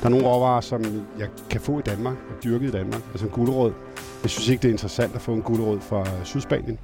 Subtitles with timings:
[0.00, 0.84] Der er nogle råvarer, som
[1.18, 3.02] jeg kan få i Danmark og dyrke i Danmark.
[3.10, 3.72] Altså en gulerod.
[4.22, 6.78] Jeg synes ikke, det er interessant at få en gulerod fra Sydspanien.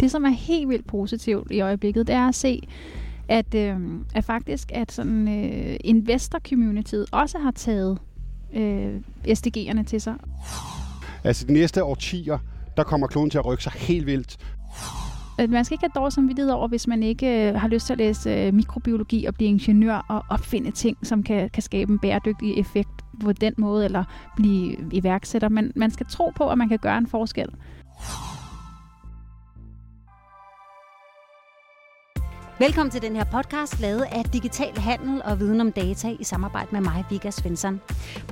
[0.00, 2.68] Det, som er helt vildt positivt i øjeblikket, det er at se,
[3.28, 3.76] at, øh,
[4.14, 7.98] at faktisk at sådan øh, investor-communityet også har taget
[8.54, 10.14] øh, SDG'erne til sig.
[11.24, 12.38] Altså de næste årtier,
[12.76, 14.38] der kommer kloden til at rykke sig helt vildt.
[15.40, 17.92] Øh, man skal ikke have dårlig samvittighed over, hvis man ikke øh, har lyst til
[17.92, 21.98] at læse øh, mikrobiologi og blive ingeniør og opfinde ting, som kan, kan skabe en
[21.98, 22.90] bæredygtig effekt
[23.24, 24.04] på den måde, eller
[24.36, 25.48] blive iværksætter.
[25.48, 27.48] Men man skal tro på, at man kan gøre en forskel.
[32.58, 36.68] Velkommen til den her podcast, lavet af Digital Handel og Viden om Data i samarbejde
[36.72, 37.80] med mig, Vika Svensson.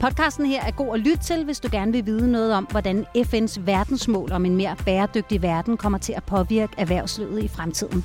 [0.01, 3.07] Podcasten her er god at lytte til, hvis du gerne vil vide noget om, hvordan
[3.17, 8.05] FN's verdensmål om en mere bæredygtig verden kommer til at påvirke erhvervslivet i fremtiden.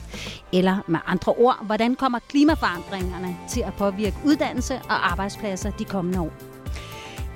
[0.53, 6.21] Eller med andre ord, hvordan kommer klimaforandringerne til at påvirke uddannelse og arbejdspladser de kommende
[6.21, 6.58] år.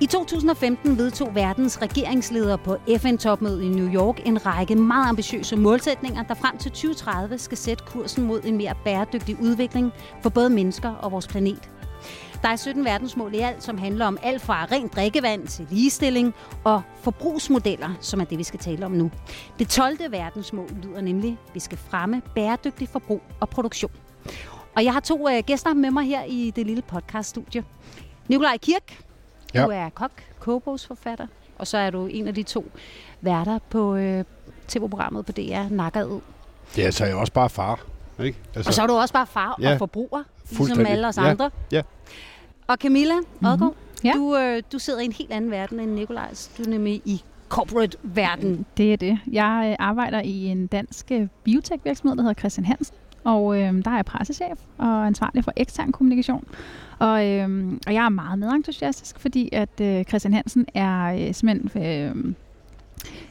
[0.03, 6.23] I 2015 vedtog verdens regeringsledere på FN-topmødet i New York en række meget ambitiøse målsætninger,
[6.23, 9.91] der frem til 2030 skal sætte kursen mod en mere bæredygtig udvikling
[10.21, 11.69] for både mennesker og vores planet.
[12.41, 16.33] Der er 17 verdensmål i alt, som handler om alt fra rent drikkevand til ligestilling
[16.63, 19.11] og forbrugsmodeller, som er det, vi skal tale om nu.
[19.59, 19.97] Det 12.
[20.11, 23.91] verdensmål lyder nemlig, at vi skal fremme bæredygtig forbrug og produktion.
[24.75, 27.63] Og jeg har to øh, gæster med mig her i det lille podcaststudie.
[28.29, 29.03] Nikolaj Kirk,
[29.53, 29.65] Ja.
[29.65, 32.65] Du er kok, kogebogsforfatter, og så er du en af de to
[33.21, 34.23] værter på øh,
[34.67, 36.21] TV-programmet på DR, Nakkerød.
[36.77, 37.79] Ja, så er jeg også bare far.
[38.23, 38.37] Ikke?
[38.55, 39.73] Altså, og så er du også bare far ja.
[39.73, 41.49] og forbruger, ligesom alle os andre.
[41.71, 41.81] Ja.
[42.67, 43.73] Og Camilla Odgaard, mm-hmm.
[44.03, 44.11] ja.
[44.15, 46.51] du, øh, du sidder i en helt anden verden end Nikolajs.
[46.57, 48.65] Du er nemlig i corporate-verden.
[48.77, 49.19] Det er det.
[49.31, 52.95] Jeg øh, arbejder i en dansk øh, biotech-virksomhed, der hedder Christian Hansen.
[53.23, 56.47] Og øh, der er jeg pressechef og ansvarlig for ekstern kommunikation.
[56.99, 61.83] Og, øh, og jeg er meget medentusiastisk, fordi at øh, Christian Hansen er øh, simpelthen
[61.83, 62.33] øh,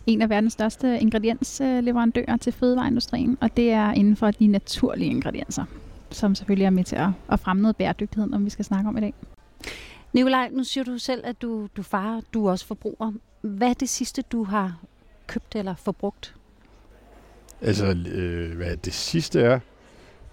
[0.06, 5.64] en af verdens største ingrediensleverandører til fødevareindustrien, og det er inden for de naturlige ingredienser,
[6.10, 8.96] som selvfølgelig er med til at, at fremme noget bæredygtighed, om vi skal snakke om
[8.96, 9.14] i dag.
[10.12, 13.12] Nikolaj, nu siger du selv, at du, du far, du er også forbruger.
[13.40, 14.80] Hvad er det sidste, du har
[15.26, 16.34] købt eller forbrugt?
[17.60, 19.60] Altså, øh, hvad det sidste er?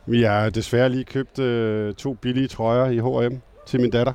[0.09, 4.13] Vi har desværre lige købt øh, to billige trøjer i H&M til min datter.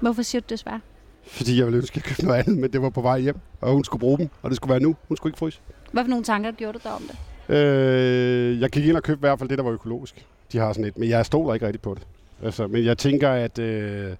[0.00, 0.80] Hvorfor siger du desværre?
[1.26, 3.36] Fordi jeg ville ønske, at jeg købte noget andet, men det var på vej hjem,
[3.60, 4.96] og hun skulle bruge dem, og det skulle være nu.
[5.08, 5.60] Hun skulle ikke fryse.
[5.92, 7.54] Hvad for nogle tanker gjorde du der om det?
[7.56, 10.26] Øh, jeg gik ind og købte i hvert fald det, der var økologisk.
[10.52, 12.02] De har sådan et, men jeg stoler ikke rigtig på det.
[12.42, 14.10] Altså, men jeg tænker, at øh,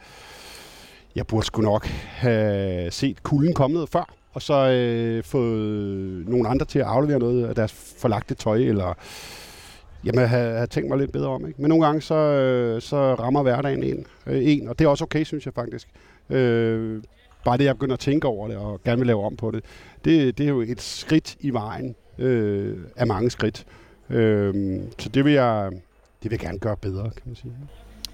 [1.17, 6.49] jeg burde sgu nok have set kulden komme noget før, og så øh, fået nogle
[6.49, 8.95] andre til at aflevere noget af deres forlagte tøj, eller
[10.07, 11.47] Jamen, jeg havde, havde tænkt mig lidt bedre om.
[11.47, 11.63] Ikke?
[11.63, 15.05] Men nogle gange, så, øh, så rammer hverdagen en, øh, en, og det er også
[15.05, 15.89] okay, synes jeg faktisk.
[16.31, 17.03] Øh,
[17.45, 19.65] bare det, jeg begynder at tænke over det, og gerne vil lave om på det,
[20.05, 23.67] det, det er jo et skridt i vejen øh, af mange skridt.
[24.11, 25.71] Øh, så det vil, jeg,
[26.23, 27.53] det vil jeg gerne gøre bedre, kan man sige.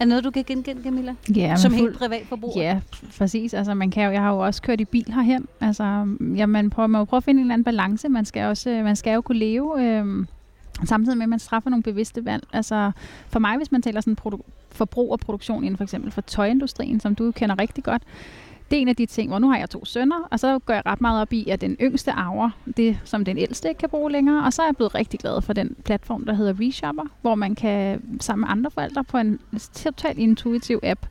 [0.01, 1.15] Er noget, du kan genkende, Camilla?
[1.37, 2.63] Ja, Som helt privat forbruger?
[2.63, 2.81] Ja,
[3.19, 3.55] præcis.
[3.55, 5.47] Altså, man kan jo, jeg har jo også kørt i bil herhen.
[5.61, 8.09] Altså, ja, man, prøver, man må prøve at finde en eller anden balance.
[8.09, 9.85] Man skal, også, man skal jo kunne leve.
[9.85, 10.27] Øh,
[10.85, 12.43] Samtidig med, at man straffer nogle bevidste valg.
[12.53, 12.93] Altså
[13.29, 17.01] for mig, hvis man taler sådan produ- forbrug og produktion inden for eksempel for tøjindustrien,
[17.01, 18.03] som du kender rigtig godt,
[18.71, 20.75] det er en af de ting, hvor nu har jeg to sønner, og så går
[20.75, 23.89] jeg ret meget op i, at den yngste arver det, som den ældste ikke kan
[23.89, 24.45] bruge længere.
[24.45, 27.55] Og så er jeg blevet rigtig glad for den platform, der hedder Reshopper, hvor man
[27.55, 29.41] kan sammen med andre forældre på en
[29.75, 31.07] totalt intuitiv app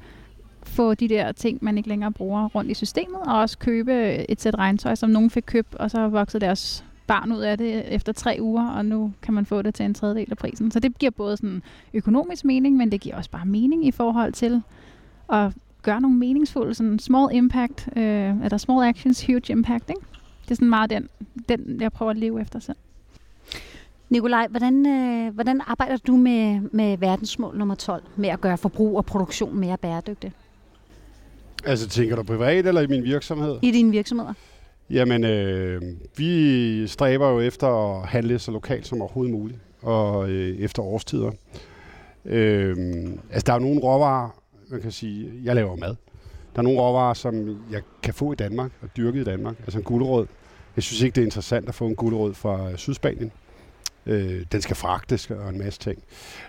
[0.64, 4.42] få de der ting, man ikke længere bruger rundt i systemet, og også købe et
[4.42, 8.14] sæt regntøj, som nogen fik købt, og så voksede deres barn ud af det efter
[8.14, 10.72] tre uger, og nu kan man få det til en tredjedel af prisen.
[10.72, 11.64] Så det giver både sådan
[11.94, 14.62] økonomisk mening, men det giver også bare mening i forhold til
[15.34, 15.52] at
[15.82, 20.02] gøre nogle meningsfulde, sådan small impact, øh, eller small actions, huge impact, ikke?
[20.44, 21.10] Det er sådan meget den,
[21.50, 22.78] den jeg prøver at leve efter selv.
[24.10, 28.98] Nikolaj, hvordan, øh, hvordan arbejder du med, med verdensmål nummer 12, med at gøre forbrug
[28.98, 30.34] og produktion mere bæredygtigt?
[31.66, 33.58] Altså tænker du privat eller i min virksomhed?
[33.62, 34.34] I din virksomheder.
[34.91, 35.82] Jamen, øh,
[36.17, 41.32] vi stræber jo efter at handle så lokalt som overhovedet muligt, og øh, efter årstider.
[42.26, 42.76] Øh,
[43.32, 44.29] altså, der er nogle råvarer,
[44.70, 45.96] man kan sige, jeg laver mad.
[46.55, 49.55] Der er nogle råvarer, som jeg kan få i Danmark, og dyrke i Danmark.
[49.59, 50.26] Altså en gulerod.
[50.76, 53.32] Jeg synes ikke, det er interessant at få en gulerod fra Sydspanien.
[54.05, 56.03] Øh, den skal fragtes og en masse ting.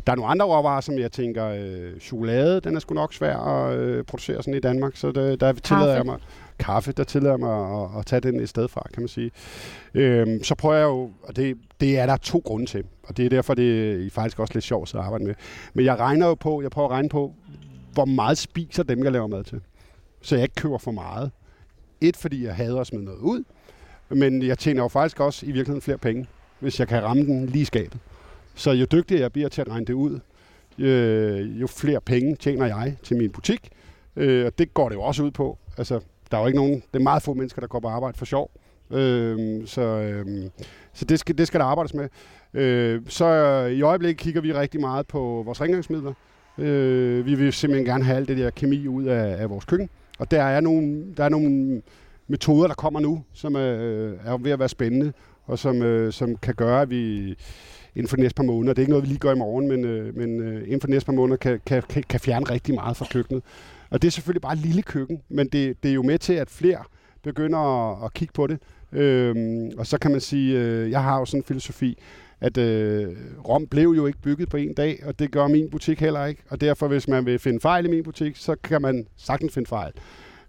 [0.06, 3.36] Der er nogle andre råvarer, som jeg tænker, øh, chokolade, den er sgu nok svær
[3.36, 6.18] at øh, producere sådan i Danmark, så der, der tillader jeg mig
[6.64, 9.30] kaffe, der tillader mig at, at tage den et sted fra, kan man sige.
[9.94, 13.24] Øhm, så prøver jeg jo, og det, det er der to grunde til, og det
[13.24, 15.34] er derfor, det er faktisk også lidt sjovt at arbejde med.
[15.74, 17.34] Men jeg regner jo på, jeg prøver at regne på,
[17.92, 19.60] hvor meget spiser dem, jeg laver mad til.
[20.22, 21.30] så jeg ikke køber for meget.
[22.00, 23.44] Et, fordi jeg hader at smide noget ud,
[24.08, 26.26] men jeg tjener jo faktisk også i virkeligheden flere penge,
[26.60, 27.98] hvis jeg kan ramme den lige skabet.
[28.54, 30.20] Så jo dygtigere jeg bliver til at regne det ud,
[30.78, 33.70] øh, jo flere penge tjener jeg til min butik.
[34.16, 35.58] Øh, og det går det jo også ud på.
[35.78, 36.00] Altså,
[36.32, 38.24] der er jo ikke nogen, det er meget få mennesker, der går på arbejde for
[38.24, 38.50] sjov.
[38.90, 40.50] Øh, så øh,
[40.92, 42.08] så det, skal, det skal der arbejdes med.
[42.54, 46.12] Øh, så øh, i øjeblikket kigger vi rigtig meget på vores rengøringsmidler.
[46.58, 49.88] Øh, vi vil simpelthen gerne have alt det der kemi ud af, af vores køkken.
[50.18, 51.82] Og der er nogle, der er nogle
[52.28, 55.12] metoder, der kommer nu, som er, øh, er ved at være spændende,
[55.46, 57.34] og som, øh, som kan gøre, at vi
[57.94, 59.68] inden for de næste par måneder, det er ikke noget, vi lige gør i morgen,
[59.68, 62.50] men, øh, men øh, inden for de næste par måneder kan, kan, kan, kan fjerne
[62.50, 63.42] rigtig meget fra køkkenet.
[63.92, 66.32] Og det er selvfølgelig bare et lille køkken, men det, det er jo med til,
[66.32, 66.84] at flere
[67.22, 68.58] begynder at, at kigge på det.
[68.92, 71.98] Øhm, og så kan man sige, øh, jeg har jo sådan en filosofi,
[72.40, 73.16] at øh,
[73.48, 76.42] Rom blev jo ikke bygget på en dag, og det gør min butik heller ikke.
[76.48, 79.68] Og derfor, hvis man vil finde fejl i min butik, så kan man sagtens finde
[79.68, 79.92] fejl.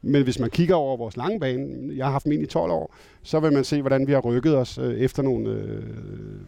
[0.05, 2.95] Men hvis man kigger over vores lange bane, jeg har haft min i 12 år,
[3.23, 5.83] så vil man se, hvordan vi har rykket os øh, efter nogle, øh,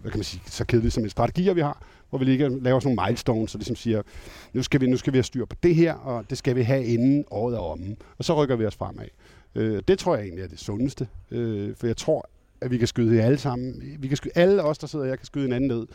[0.02, 2.80] hvad kan man sige, så kedelige som en strategier, vi har, hvor vi lige laver
[2.80, 4.02] sådan nogle milestones, så ligesom siger,
[4.54, 6.62] nu skal, vi, nu skal vi have styr på det her, og det skal vi
[6.62, 7.96] have inden året er omme.
[8.18, 9.06] Og så rykker vi os fremad.
[9.56, 12.30] Øh, det tror jeg egentlig er det sundeste, øh, for jeg tror,
[12.62, 15.26] at vi kan skyde alle sammen, vi kan skyde, alle os, der sidder her, kan
[15.26, 15.88] skyde en anden ned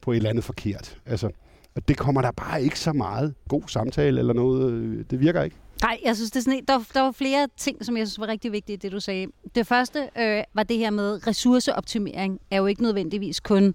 [0.00, 0.98] på et eller andet forkert.
[1.06, 1.30] Altså,
[1.74, 4.72] og det kommer der bare ikke så meget god samtale eller noget.
[4.72, 5.56] Øh, det virker ikke.
[5.82, 8.26] Nej, jeg synes, det er sådan, der, der var flere ting, som jeg synes var
[8.26, 9.26] rigtig vigtige, det du sagde.
[9.54, 13.74] Det første øh, var det her med ressourceoptimering, er jo ikke nødvendigvis kun,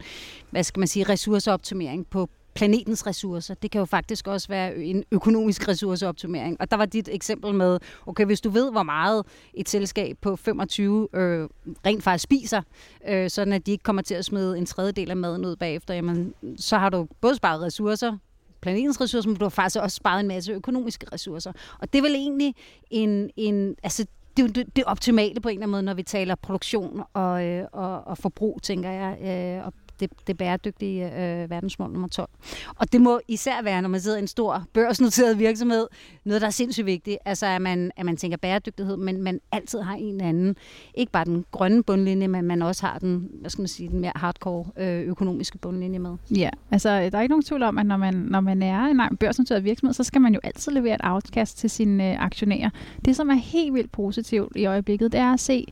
[0.50, 3.54] hvad skal man sige, ressourceoptimering på planetens ressourcer.
[3.54, 6.58] Det kan jo faktisk også være en økonomisk ressourceoptimering.
[6.60, 10.36] Og der var dit eksempel med, okay, hvis du ved, hvor meget et selskab på
[10.36, 11.50] 25 øh,
[11.86, 12.62] rent faktisk spiser,
[13.08, 15.94] øh, sådan at de ikke kommer til at smide en tredjedel af maden ud bagefter,
[15.94, 18.18] jamen, så har du både sparet ressourcer,
[18.62, 21.52] planetens ressourcer, men du har faktisk også sparet en masse økonomiske ressourcer.
[21.80, 22.56] Og det er vel egentlig
[22.92, 24.06] en, en altså
[24.38, 27.66] det det, det optimale på en eller anden måde, når vi taler produktion og, øh,
[27.72, 29.18] og, og forbrug, tænker jeg.
[29.22, 32.30] Øh, og det, det bæredygtige øh, verdensmål nummer 12.
[32.76, 35.88] Og det må især være, når man sidder i en stor børsnoteret virksomhed,
[36.24, 37.18] noget, der er sindssygt vigtigt.
[37.26, 40.56] Altså, at man, at man tænker bæredygtighed, men man altid har en eller anden,
[40.94, 44.00] ikke bare den grønne bundlinje, men man også har den, hvad skal man sige, den
[44.00, 46.18] mere hardcore øh, økonomiske bundlinje med.
[46.38, 49.18] Ja, altså der er ikke nogen tvivl om, at når man, når man er en
[49.18, 52.70] børsnoteret virksomhed, så skal man jo altid levere et afkast til sine øh, aktionærer.
[53.06, 55.66] Det, som er helt vildt positivt i øjeblikket, det er at se,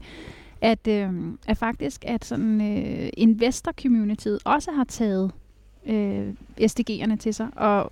[0.61, 1.09] at, øh,
[1.47, 5.31] at faktisk at sådan øh, investor-communityet også har taget
[5.85, 7.91] øh, SDG'erne til sig, og,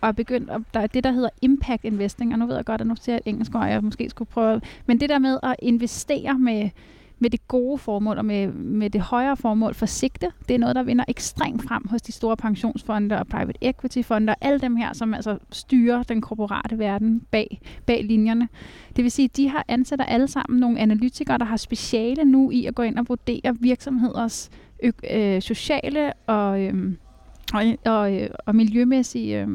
[0.00, 2.64] og er begyndt, at, der er det, der hedder impact investing, og nu ved jeg
[2.64, 5.38] godt, at nu ser jeg engelsk, og jeg måske skulle prøve, men det der med
[5.42, 6.70] at investere med,
[7.18, 10.26] med det gode formål og med, med det højere formål for sigte.
[10.48, 14.30] Det er noget, der vinder ekstremt frem hos de store pensionsfonde og private equity fonde
[14.30, 18.48] og alle dem her, som altså styrer den korporate verden bag, bag linjerne.
[18.96, 22.50] Det vil sige, at de har ansat alle sammen nogle analytikere, der har speciale nu
[22.50, 24.50] i at gå ind og vurdere virksomheders
[24.82, 29.48] ø- øh, sociale og, øhm, øh, og, og, og miljømæssige øh,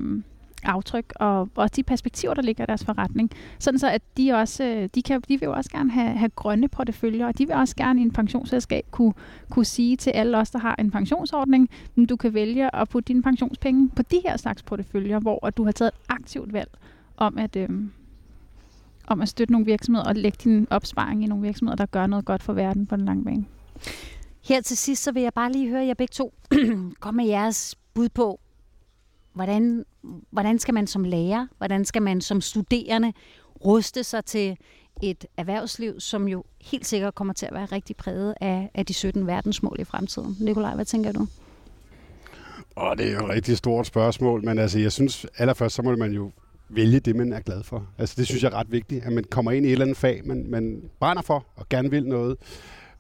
[0.64, 3.32] aftryk og også de perspektiver, der ligger i deres forretning.
[3.60, 6.30] Sådan så, at de også, øh, de, kan, de vil jo også gerne have, have
[6.30, 9.14] grønne porteføljer, og de vil også gerne i en pensionsselskab kunne,
[9.50, 13.08] kunne sige til alle os, der har en pensionsordning, at du kan vælge at putte
[13.08, 16.70] dine pensionspenge på de her slags porteføljer, hvor du har taget et aktivt valg
[17.18, 17.70] om at, øh,
[19.08, 22.26] om at støtte nogle virksomheder og lægge din opsparing i nogle virksomheder, der gør noget
[22.26, 23.46] godt for verden på den lange bane.
[24.48, 26.34] Her til sidst, så vil jeg bare lige høre jer begge to
[27.00, 28.40] komme med jeres bud på,
[29.40, 29.86] hvordan,
[30.32, 33.14] hvordan skal man som lærer, hvordan skal man som studerende
[33.66, 34.58] ruste sig til
[35.04, 38.94] et erhvervsliv, som jo helt sikkert kommer til at være rigtig præget af, af de
[38.94, 40.38] 17 verdensmål i fremtiden.
[40.40, 41.28] Nikolaj, hvad tænker du?
[42.76, 45.96] Og det er jo et rigtig stort spørgsmål, men altså, jeg synes allerførst, så må
[45.96, 46.32] man jo
[46.70, 47.88] vælge det, man er glad for.
[47.98, 49.98] Altså, det synes jeg er ret vigtigt, at man kommer ind i et eller andet
[49.98, 52.38] fag, man, man brænder for og gerne vil noget.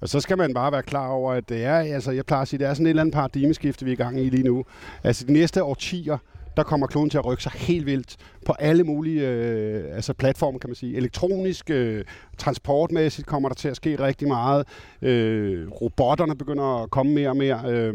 [0.02, 2.48] Og så skal man bare være klar over, at det er, altså jeg plejer at
[2.48, 4.66] sige, det er sådan et eller andet paradigmeskifte, vi er i gang i lige nu.
[5.04, 6.18] Altså de næste årtier,
[6.60, 10.60] der kommer kloden til at rykke sig helt vildt på alle mulige øh, altså platforme,
[10.60, 10.98] kan man sige.
[10.98, 12.06] Elektronisk, øh,
[12.38, 14.68] transportmæssigt kommer der til at ske rigtig meget.
[15.02, 17.62] Øh, robotterne begynder at komme mere og mere.
[17.68, 17.94] Øh,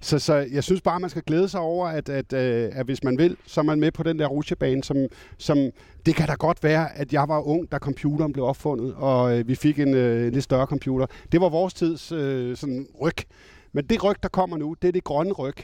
[0.00, 3.04] så, så jeg synes bare, man skal glæde sig over, at, at, øh, at hvis
[3.04, 4.96] man vil, så er man med på den der rutsjebane, som,
[5.38, 5.58] som
[6.06, 9.48] det kan da godt være, at jeg var ung, da computeren blev opfundet, og øh,
[9.48, 11.06] vi fik en øh, lidt større computer.
[11.32, 13.16] Det var vores tids øh, sådan ryg.
[13.72, 15.54] Men det ryg, der kommer nu, det er det grønne ryg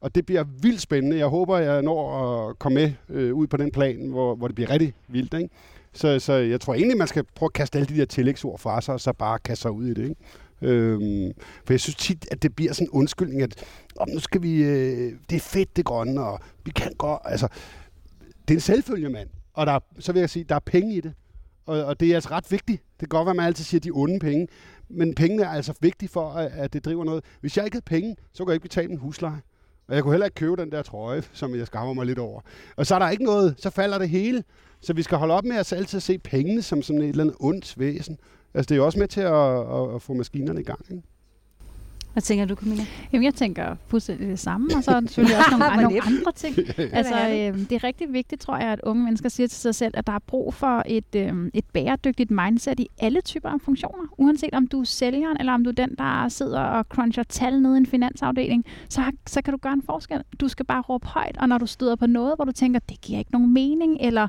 [0.00, 1.16] og det bliver vildt spændende.
[1.16, 4.54] Jeg håber, jeg når at komme med øh, ud på den plan, hvor, hvor det
[4.54, 5.34] bliver rigtig vildt.
[5.34, 5.48] Ikke?
[5.92, 8.80] Så, så jeg tror egentlig, man skal prøve at kaste alle de der tillægsord fra
[8.80, 10.02] sig, og så bare kaste sig ud i det.
[10.02, 10.14] Ikke?
[10.62, 11.32] Øhm,
[11.64, 13.64] for jeg synes tit, at det bliver sådan en undskyldning, at
[13.96, 17.48] om nu skal vi, øh, det er fedt det grønne, og vi kan godt, altså,
[18.48, 19.28] det er en selvfølge, mand.
[19.54, 21.12] Og der, så vil jeg sige, der er penge i det.
[21.66, 22.82] og, og det er altså ret vigtigt.
[23.00, 24.48] Det kan godt være, at man altid siger, at de onde penge,
[24.88, 27.24] men pengene er altså vigtige for, at, at det driver noget.
[27.40, 29.40] Hvis jeg ikke havde penge, så kunne jeg ikke betale en husleje.
[29.88, 32.40] Og jeg kunne heller ikke købe den der trøje, som jeg skammer mig lidt over.
[32.76, 34.44] Og så er der ikke noget, så falder det hele.
[34.80, 37.36] Så vi skal holde op med at altid se pengene som sådan et eller andet
[37.40, 38.18] ondt væsen.
[38.54, 40.80] Altså det er jo også med til at, at, at få maskinerne i gang.
[40.90, 41.02] Ikke?
[42.18, 42.86] Hvad tænker du, Camilla?
[43.12, 46.32] Jamen, jeg tænker fuldstændig det samme, og så er der selvfølgelig også nogle, nogle andre
[46.32, 46.56] ting.
[46.98, 49.94] altså, øh, det er rigtig vigtigt, tror jeg, at unge mennesker siger til sig selv,
[49.96, 54.04] at der er brug for et, øh, et bæredygtigt mindset i alle typer af funktioner.
[54.16, 57.62] Uanset om du er sælgeren, eller om du er den, der sidder og cruncher tal
[57.62, 60.22] nede i en finansafdeling, så, så kan du gøre en forskel.
[60.40, 63.00] Du skal bare råbe højt, og når du støder på noget, hvor du tænker, det
[63.00, 64.28] giver ikke nogen mening, eller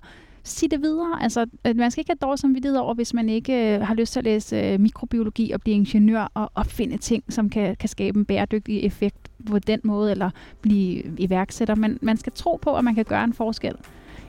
[0.51, 1.23] sig det videre.
[1.23, 4.19] Altså, man skal ikke have dårlig samvittighed over, hvis man ikke øh, har lyst til
[4.19, 8.25] at læse øh, mikrobiologi og blive ingeniør og opfinde ting, som kan, kan skabe en
[8.25, 10.29] bæredygtig effekt på den måde, eller
[10.61, 11.75] blive iværksætter.
[11.75, 13.75] Men man skal tro på, at man kan gøre en forskel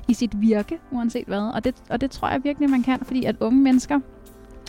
[0.09, 1.55] i sit virke, uanset hvad.
[1.55, 4.01] Og det, og det tror jeg virkelig, man kan, fordi at unge mennesker,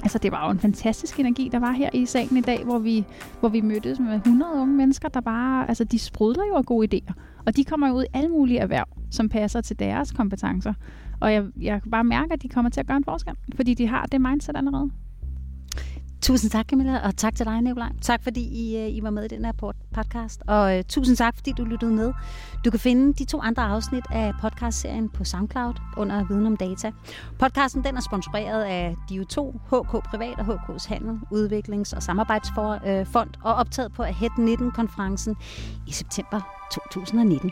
[0.04, 2.80] Altså, det var jo en fantastisk energi, der var her i salen i dag, hvor
[2.80, 3.06] vi,
[3.40, 6.88] hvor vi mødtes med 100 unge mennesker, der bare, altså, de sprudler jo af gode
[6.94, 7.14] idéer.
[7.46, 10.74] Og de kommer jo ud i alle mulige erhverv, som passer til deres kompetencer.
[11.22, 13.74] Og jeg, jeg kan bare mærke, at de kommer til at gøre en forskel, fordi
[13.74, 14.92] de har det mindset allerede.
[16.22, 17.90] Tusind tak, Camilla, og tak til dig, Nicolaj.
[18.02, 20.42] Tak, fordi I, øh, I var med i den her podcast.
[20.48, 22.14] Og uh, tusind tak, fordi du lyttede med.
[22.66, 26.92] Du kan finde de to andre afsnit af podcastserien på SoundCloud under Viden om Data.
[27.40, 33.36] Podcasten den er sponsoreret af DIO2, HK Privat og HK's Handel, Udviklings- og Samarbejdsfond øh,
[33.44, 35.36] og optaget på Ahead 19-konferencen
[35.88, 37.52] i september 2019.